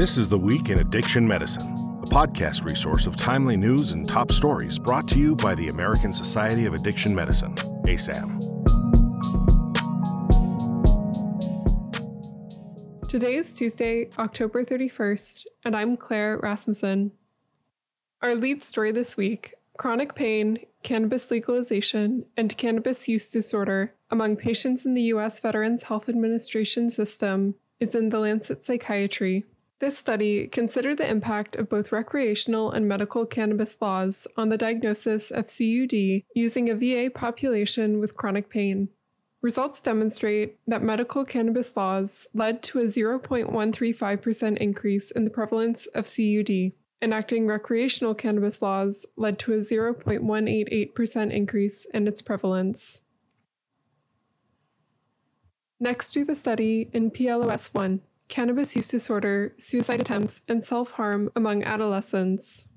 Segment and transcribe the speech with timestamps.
[0.00, 4.32] This is The Week in Addiction Medicine, a podcast resource of timely news and top
[4.32, 8.40] stories brought to you by the American Society of Addiction Medicine, ASAM.
[13.10, 17.12] Today is Tuesday, October 31st, and I'm Claire Rasmussen.
[18.22, 24.86] Our lead story this week chronic pain, cannabis legalization, and cannabis use disorder among patients
[24.86, 25.40] in the U.S.
[25.40, 29.44] Veterans Health Administration system is in the Lancet Psychiatry.
[29.80, 35.30] This study considered the impact of both recreational and medical cannabis laws on the diagnosis
[35.30, 38.90] of CUD using a VA population with chronic pain.
[39.40, 46.04] Results demonstrate that medical cannabis laws led to a 0.135% increase in the prevalence of
[46.04, 46.72] CUD.
[47.00, 53.00] Enacting recreational cannabis laws led to a 0.188% increase in its prevalence.
[55.82, 60.92] Next, we have a study in PLOS ONE cannabis use disorder, suicide attempts, and self
[60.92, 62.68] harm among adolescents.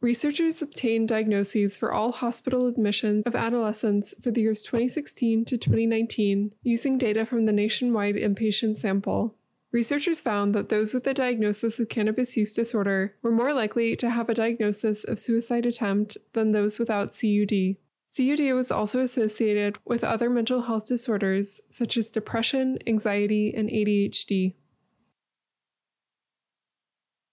[0.00, 6.54] Researchers obtained diagnoses for all hospital admissions of adolescents for the years 2016 to 2019
[6.62, 9.34] using data from the nationwide inpatient sample.
[9.72, 14.10] Researchers found that those with a diagnosis of cannabis use disorder were more likely to
[14.10, 17.76] have a diagnosis of suicide attempt than those without CUD.
[18.16, 24.54] CUD was also associated with other mental health disorders such as depression, anxiety, and ADHD.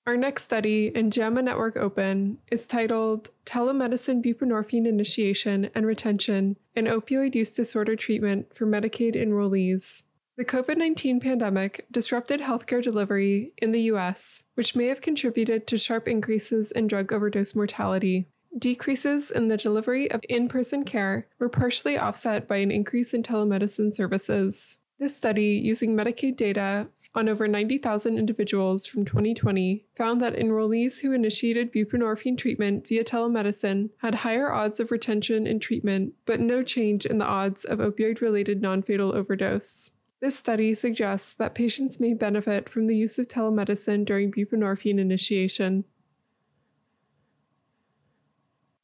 [0.07, 6.85] Our next study in JAMA Network Open is titled Telemedicine Buprenorphine Initiation and Retention in
[6.85, 10.03] Opioid Use Disorder Treatment for Medicaid Enrollees.
[10.37, 15.77] The COVID 19 pandemic disrupted healthcare delivery in the US, which may have contributed to
[15.77, 18.27] sharp increases in drug overdose mortality.
[18.57, 23.23] Decreases in the delivery of in person care were partially offset by an increase in
[23.23, 24.77] telemedicine services.
[24.99, 31.11] This study, using Medicaid data on over 90,000 individuals from 2020, found that enrollees who
[31.11, 37.05] initiated buprenorphine treatment via telemedicine had higher odds of retention in treatment, but no change
[37.05, 39.91] in the odds of opioid related non fatal overdose.
[40.19, 45.85] This study suggests that patients may benefit from the use of telemedicine during buprenorphine initiation.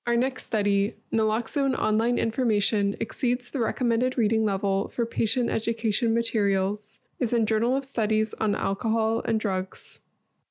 [0.05, 6.99] Our next study, naloxone online information exceeds the recommended reading level for patient education materials,
[7.19, 10.01] is in Journal of Studies on Alcohol and Drugs.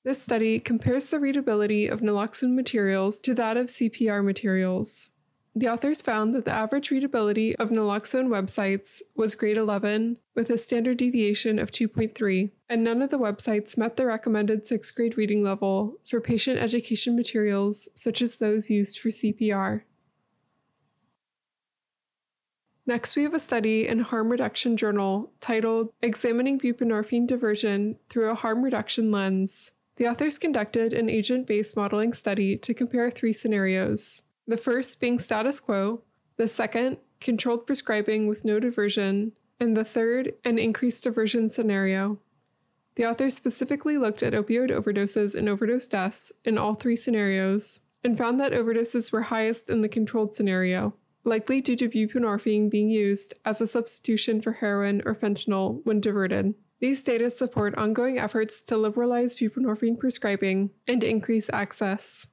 [0.05, 5.11] This study compares the readability of naloxone materials to that of CPR materials.
[5.55, 10.57] The authors found that the average readability of naloxone websites was grade 11 with a
[10.57, 15.43] standard deviation of 2.3, and none of the websites met the recommended 6th grade reading
[15.43, 19.83] level for patient education materials such as those used for CPR.
[22.87, 28.35] Next, we have a study in Harm Reduction Journal titled Examining Buprenorphine Diversion Through a
[28.35, 29.73] Harm Reduction Lens.
[29.97, 35.19] The authors conducted an agent based modeling study to compare three scenarios the first being
[35.19, 36.01] status quo,
[36.39, 42.19] the second, controlled prescribing with no diversion, and the third, an increased diversion scenario.
[42.95, 48.19] The authors specifically looked at opioid overdoses and overdose deaths in all three scenarios and
[48.19, 50.95] found that overdoses were highest in the controlled scenario,
[51.25, 56.55] likely due to buprenorphine being used as a substitution for heroin or fentanyl when diverted.
[56.81, 62.27] These data support ongoing efforts to liberalize buprenorphine prescribing and increase access.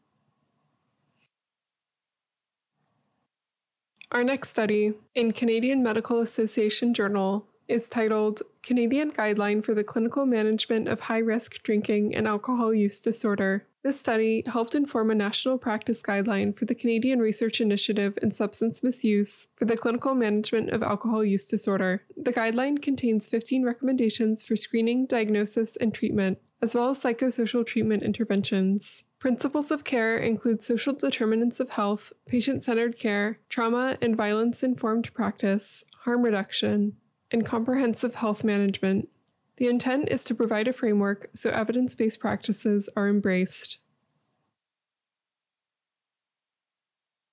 [4.11, 10.25] Our next study in Canadian Medical Association Journal is titled Canadian Guideline for the Clinical
[10.25, 13.67] Management of High Risk Drinking and Alcohol Use Disorder.
[13.83, 18.83] This study helped inform a national practice guideline for the Canadian Research Initiative in Substance
[18.83, 22.03] Misuse for the clinical management of alcohol use disorder.
[22.17, 28.03] The guideline contains 15 recommendations for screening, diagnosis, and treatment, as well as psychosocial treatment
[28.03, 29.05] interventions.
[29.19, 35.13] Principles of care include social determinants of health, patient centered care, trauma and violence informed
[35.13, 36.95] practice, harm reduction,
[37.31, 39.09] and comprehensive health management.
[39.57, 43.79] The intent is to provide a framework so evidence based practices are embraced.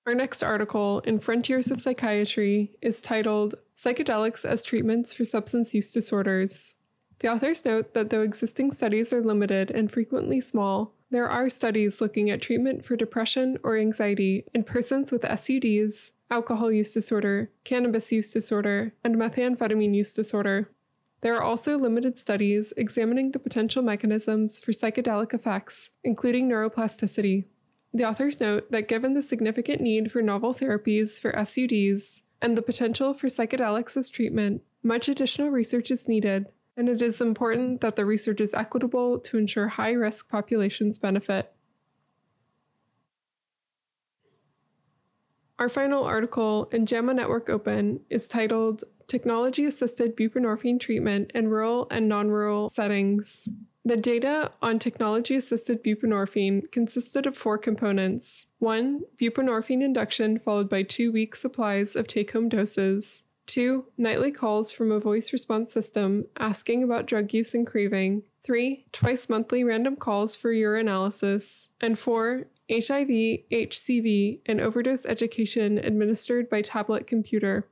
[0.05, 5.91] Our next article in Frontiers of Psychiatry is titled Psychedelics as Treatments for Substance Use
[5.91, 6.75] Disorders.
[7.19, 11.99] The authors note that though existing studies are limited and frequently small, there are studies
[11.99, 18.11] looking at treatment for depression or anxiety in persons with SUDs, alcohol use disorder, cannabis
[18.11, 20.69] use disorder, and methamphetamine use disorder.
[21.21, 27.45] There are also limited studies examining the potential mechanisms for psychedelic effects, including neuroplasticity.
[27.93, 32.61] The authors note that given the significant need for novel therapies for SUDs and the
[32.61, 36.47] potential for psychedelics as treatment, much additional research is needed
[36.77, 41.51] and it is important that the research is equitable to ensure high risk populations benefit.
[45.59, 51.87] Our final article in JAMA Network Open is titled Technology Assisted Buprenorphine Treatment in Rural
[51.89, 53.49] and Non Rural Settings.
[53.83, 58.45] The data on technology assisted buprenorphine consisted of four components.
[58.59, 64.71] One, buprenorphine induction, followed by two week supplies of take home doses, two, nightly calls
[64.71, 69.95] from a voice response system asking about drug use and craving, three, twice monthly random
[69.95, 73.07] calls for urinalysis, and four, HIV,
[73.51, 77.67] HCV, and overdose education administered by tablet computer.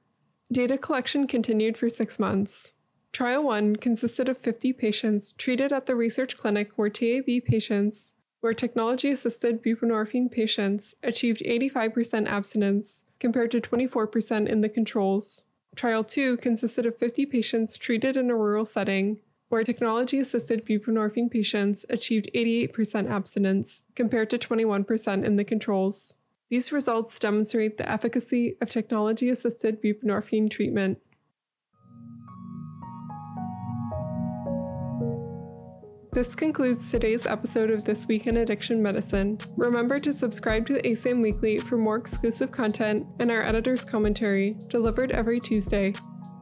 [0.51, 2.71] Data collection continued for six months.
[3.12, 8.53] Trial 1 consisted of 50 patients treated at the research clinic where TAB patients, where
[8.53, 15.45] technology assisted buprenorphine patients achieved 85% abstinence compared to 24% in the controls.
[15.75, 19.19] Trial 2 consisted of 50 patients treated in a rural setting,
[19.50, 26.18] where technology assisted buprenorphine patients achieved 88% abstinence compared to 21% in the controls.
[26.50, 31.00] These results demonstrate the efficacy of technology assisted buprenorphine treatment.
[36.15, 39.38] This concludes today's episode of This Week in Addiction Medicine.
[39.57, 44.56] Remember to subscribe to the ASAM Weekly for more exclusive content and our editor's commentary,
[44.69, 45.94] delivered every Tuesday.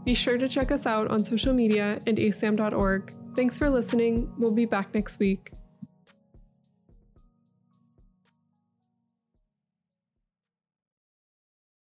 [0.04, 3.14] Be sure to check us out on social media and asam.org.
[3.36, 4.32] Thanks for listening.
[4.38, 5.52] We'll be back next week.